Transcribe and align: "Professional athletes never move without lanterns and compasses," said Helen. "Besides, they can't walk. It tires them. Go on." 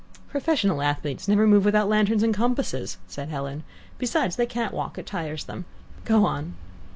"Professional 0.29 0.81
athletes 0.81 1.27
never 1.27 1.45
move 1.45 1.63
without 1.63 1.87
lanterns 1.87 2.23
and 2.23 2.33
compasses," 2.33 2.97
said 3.07 3.29
Helen. 3.29 3.61
"Besides, 3.99 4.35
they 4.35 4.47
can't 4.47 4.73
walk. 4.73 4.97
It 4.97 5.05
tires 5.05 5.43
them. 5.43 5.65
Go 6.05 6.25
on." 6.25 6.55